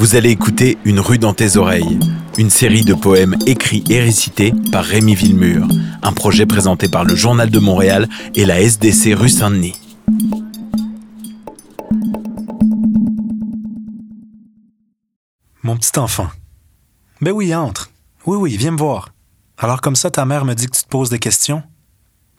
[0.00, 2.00] Vous allez écouter Une rue dans tes oreilles,
[2.38, 5.68] une série de poèmes écrits et récités par Rémi Villemur,
[6.00, 9.74] un projet présenté par le Journal de Montréal et la SDC rue Saint-Denis.
[15.62, 16.30] Mon petit enfant.
[17.20, 17.90] Ben oui, entre.
[18.24, 19.10] Oui, oui, viens me voir.
[19.58, 21.62] Alors comme ça, ta mère me dit que tu te poses des questions,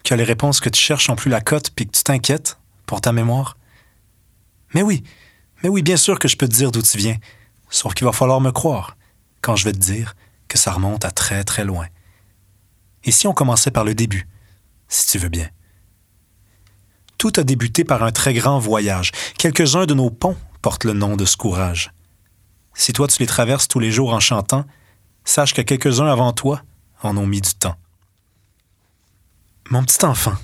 [0.02, 3.00] que les réponses que tu cherches ont plus la cote puis que tu t'inquiètes pour
[3.00, 3.56] ta mémoire.
[4.74, 5.04] Mais oui,
[5.62, 7.18] mais oui, bien sûr que je peux te dire d'où tu viens.
[7.72, 8.96] Sauf qu'il va falloir me croire
[9.40, 10.14] quand je vais te dire
[10.46, 11.86] que ça remonte à très très loin.
[13.02, 14.28] Et si on commençait par le début,
[14.88, 15.48] si tu veux bien?
[17.16, 19.10] Tout a débuté par un très grand voyage.
[19.38, 21.92] Quelques-uns de nos ponts portent le nom de ce courage.
[22.74, 24.66] Si toi tu les traverses tous les jours en chantant,
[25.24, 26.62] sache que quelques-uns avant toi
[27.02, 27.76] en ont mis du temps.
[29.70, 30.34] Mon petit enfant,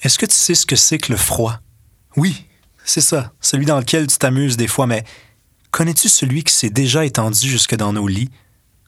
[0.00, 1.60] est-ce que tu sais ce que c'est que le froid?
[2.16, 2.46] Oui,
[2.82, 5.04] c'est ça, celui dans lequel tu t'amuses des fois, mais
[5.72, 8.30] Connais-tu celui qui s'est déjà étendu jusque dans nos lits,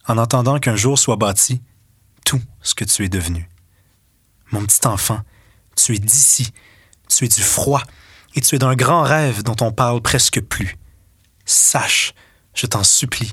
[0.07, 1.61] en attendant qu'un jour soit bâti
[2.25, 3.49] tout ce que tu es devenu?
[4.51, 5.19] Mon petit enfant,
[5.75, 6.53] tu es d'ici,
[7.09, 7.81] tu es du froid,
[8.35, 10.77] et tu es d'un grand rêve dont on parle presque plus.
[11.43, 12.13] Sache,
[12.53, 13.31] je t'en supplie,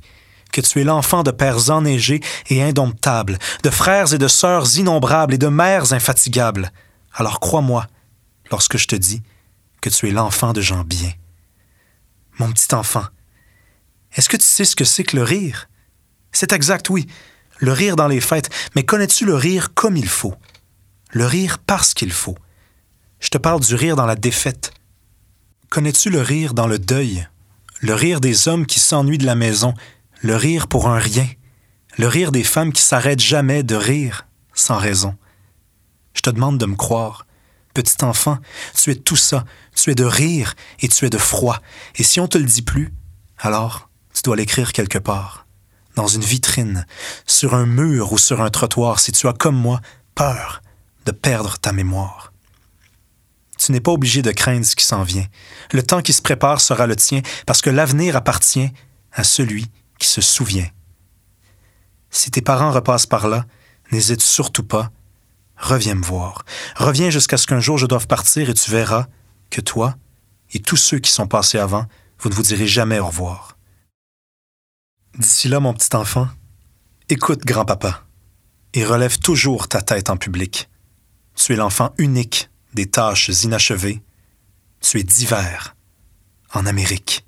[0.50, 5.34] que tu es l'enfant de pères enneigés et indomptables, de frères et de sœurs innombrables
[5.34, 6.72] et de mères infatigables.
[7.12, 7.86] Alors crois-moi
[8.50, 9.22] lorsque je te dis
[9.82, 11.12] que tu es l'enfant de gens bien.
[12.38, 13.04] Mon petit enfant,
[14.14, 15.68] est-ce que tu sais ce que c'est que le rire?
[16.32, 17.06] C'est exact, oui.
[17.58, 18.50] Le rire dans les fêtes.
[18.74, 20.34] Mais connais-tu le rire comme il faut?
[21.10, 22.36] Le rire parce qu'il faut.
[23.20, 24.72] Je te parle du rire dans la défaite.
[25.70, 27.28] Connais-tu le rire dans le deuil?
[27.80, 29.74] Le rire des hommes qui s'ennuient de la maison.
[30.20, 31.28] Le rire pour un rien.
[31.98, 35.16] Le rire des femmes qui s'arrêtent jamais de rire sans raison.
[36.14, 37.26] Je te demande de me croire.
[37.74, 38.38] Petit enfant,
[38.74, 39.44] tu es tout ça.
[39.74, 41.60] Tu es de rire et tu es de froid.
[41.96, 42.92] Et si on te le dit plus,
[43.38, 43.88] alors
[44.22, 45.48] tu dois l'écrire quelque part,
[45.96, 46.86] dans une vitrine,
[47.26, 49.80] sur un mur ou sur un trottoir, si tu as, comme moi,
[50.14, 50.62] peur
[51.06, 52.32] de perdre ta mémoire.
[53.58, 55.26] Tu n'es pas obligé de craindre ce qui s'en vient.
[55.72, 58.70] Le temps qui se prépare sera le tien, parce que l'avenir appartient
[59.12, 59.66] à celui
[59.98, 60.68] qui se souvient.
[62.10, 63.44] Si tes parents repassent par là,
[63.90, 64.92] n'hésite surtout pas,
[65.56, 66.44] reviens me voir.
[66.76, 69.06] Reviens jusqu'à ce qu'un jour je doive partir et tu verras
[69.50, 69.96] que toi
[70.52, 71.86] et tous ceux qui sont passés avant,
[72.20, 73.51] vous ne vous direz jamais au revoir.
[75.18, 76.26] D'ici là, mon petit enfant,
[77.10, 78.04] écoute grand-papa
[78.72, 80.70] et relève toujours ta tête en public.
[81.34, 84.00] Tu es l'enfant unique des tâches inachevées.
[84.80, 85.76] Tu es divers
[86.54, 87.26] en Amérique.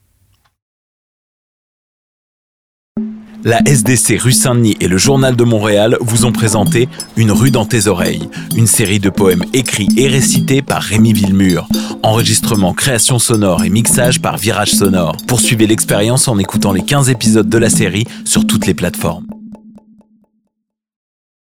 [3.44, 7.67] La SDC rue Saint-Denis et le Journal de Montréal vous ont présenté Une rue dans
[7.67, 11.69] tes oreilles, une série de poèmes écrits et récités par Rémi Villemur.
[12.04, 15.16] Enregistrement, création sonore et mixage par Virage Sonore.
[15.26, 19.34] Poursuivez l'expérience en écoutant les 15 épisodes de la série sur toutes les plateformes.